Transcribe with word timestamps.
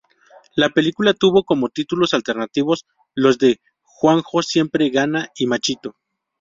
La 0.55 0.69
película 0.69 1.13
tuvo 1.13 1.43
como 1.43 1.69
títulos 1.69 2.15
alternativos 2.15 2.87
los 3.13 3.37
de 3.37 3.61
Juanjo 3.83 4.41
siempre 4.41 4.89
gana 4.89 5.29
y 5.37 5.45
Machito. 5.45 5.95